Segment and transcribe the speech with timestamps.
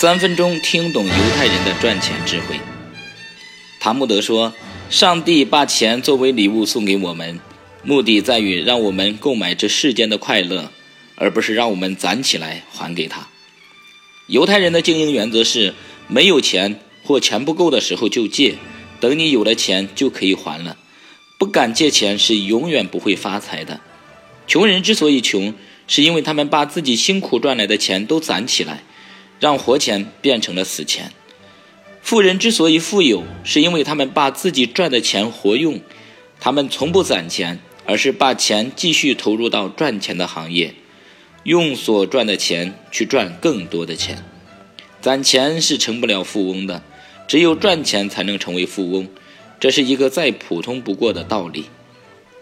[0.00, 2.60] 三分钟听懂犹太人的赚钱智慧。
[3.80, 4.54] 塔木德说
[4.88, 7.40] ：“上帝把钱作为礼物送给我们，
[7.82, 10.70] 目的在于让我们购买这世间的快乐，
[11.16, 13.26] 而不是让我们攒起来还给他。”
[14.30, 15.74] 犹太人的经营原则是：
[16.06, 18.54] 没有钱或钱不够的时候就借，
[19.00, 20.76] 等你有了钱就可以还了。
[21.40, 23.80] 不敢借钱是永远不会发财的。
[24.46, 25.52] 穷人之所以穷，
[25.88, 28.84] 是因为他们把自己辛苦赚来的钱都攒起来。
[29.38, 31.12] 让活钱变成了死钱。
[32.02, 35.80] 富人之所以富有，是因为他们把自己赚的钱活用，
[36.40, 40.74] 他们从不攒钱，而是把钱继续投入到赚钱的行业，
[41.42, 44.24] 用所赚的钱去赚更多的钱。
[45.00, 46.82] 攒钱是成不了富翁的，
[47.26, 49.08] 只有赚钱才能成为富翁。
[49.60, 51.66] 这是一个再普通不过的道理，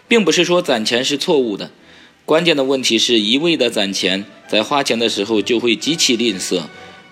[0.07, 1.71] 并不是说攒钱是错误的。
[2.25, 6.63] 关键的问题是一味的攒钱，在花钱的时候就会极其吝啬。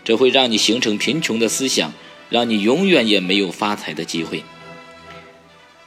[0.05, 1.93] 这会让你形成贫穷的思想，
[2.29, 4.45] 让你永远也没有发财的机会。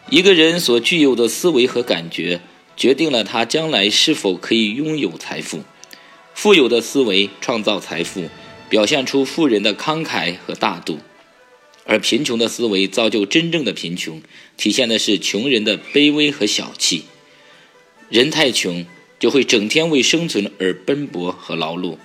[0.10, 2.42] 一个人所具有的思维和感觉，
[2.76, 5.64] 决定了他将来是否可以拥有财富。
[6.34, 8.30] 富有的思维创造财富，
[8.70, 10.98] 表现出富人的慷慨和大度；
[11.86, 14.22] 而贫穷的思维造就真正的贫穷，
[14.56, 17.04] 体现的是穷人的卑微和小气。
[18.10, 18.86] 人太穷，
[19.20, 21.98] 就会整天为生存而奔波和劳碌。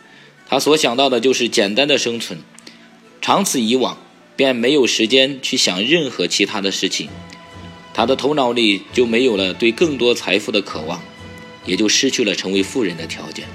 [0.53, 2.41] 他所想到的就是简单的生存，
[3.23, 3.97] 长此以往，
[4.37, 7.09] 便没有时间去想任何其他的事情，
[7.95, 11.03] 他的头脑里就没有了对更多财富的渴望，
[11.65, 13.47] 也就失去了成为富人的条件。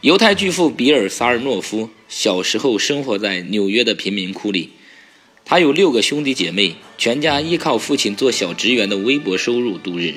[0.00, 4.70] 犹太巨富比尔·萨尔诺夫小时候生活在纽约的贫民窟里，
[5.44, 10.14] 他有六个兄弟姐妹，全家依靠父亲做小职员的微薄收入度日，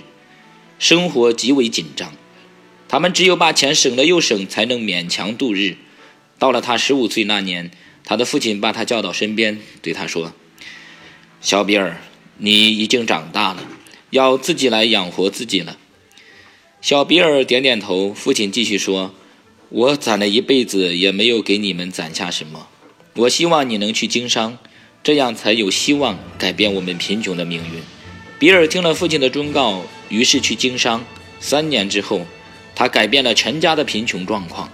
[0.80, 2.14] 生活极为紧张。
[2.94, 5.78] 他们只有把钱省了又省，才能勉强度日。
[6.38, 7.72] 到了他十五岁那年，
[8.06, 10.32] 他的父亲把他叫到身边，对他说
[11.42, 12.00] ：“小比尔，
[12.38, 13.68] 你已经长大了，
[14.12, 15.80] 要自己来养活自己了。”
[16.84, 18.14] 小比尔点点头。
[18.14, 19.16] 父亲继续说
[19.70, 22.68] ：“我攒了一辈子，也没有给你们攒下什么。
[23.16, 24.60] 我希望你能去经商，
[25.02, 27.82] 这样才有希望改变我们贫穷的命运。”
[28.38, 31.04] 比尔听了父亲的忠告，于是去经商。
[31.40, 32.28] 三年之后。
[32.76, 34.72] 他改变了全家的贫穷状况。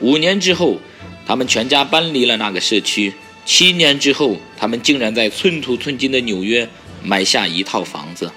[0.00, 0.78] 五年之后，
[1.26, 3.12] 他们全家搬离了那个社区。
[3.44, 6.68] 七年之后，他们竟然在寸土寸金的纽约
[7.02, 8.30] 买下一套房子。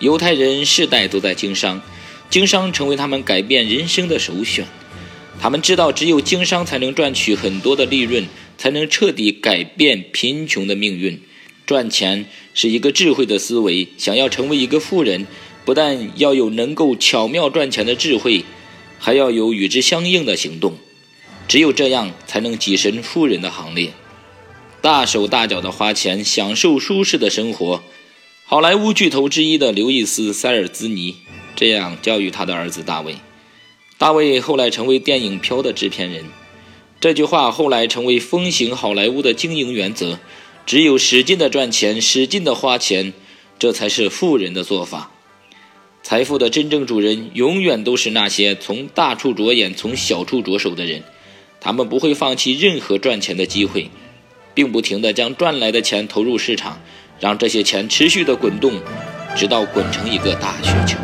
[0.00, 1.80] 犹太人世代都在经商，
[2.28, 4.66] 经商成为他们改变人生的首选。
[5.40, 8.26] 他们知道，只有经商才能赚取很多的利润，
[8.58, 11.20] 才能彻底改变贫穷的命运。
[11.64, 13.88] 赚钱是一个智慧的思维。
[13.96, 15.26] 想要成为一个富人。
[15.64, 18.44] 不但要有能够巧妙赚钱的智慧，
[18.98, 20.74] 还要有与之相应的行动。
[21.46, 23.92] 只有这样，才能跻身富人的行列，
[24.80, 27.82] 大手大脚的花钱，享受舒适的生活。
[28.46, 31.16] 好莱坞巨头之一的刘易斯·塞尔兹尼
[31.56, 33.16] 这样教育他的儿子大卫。
[33.96, 36.26] 大卫后来成为电影《飘》的制片人。
[37.00, 40.18] 这句话后来成为风行好莱坞的经营原则：
[40.66, 43.14] 只有使劲的赚钱，使劲的花钱，
[43.58, 45.10] 这才是富人的做法。
[46.04, 51.02] 财富的真正主人永远都是那些从大处着眼、从小处着手的人，
[51.62, 53.88] 他们不会放弃任何赚钱的机会，
[54.52, 56.78] 并不停的将赚来的钱投入市场，
[57.18, 58.74] 让这些钱持续的滚动，
[59.34, 60.98] 直到滚成一个大雪球。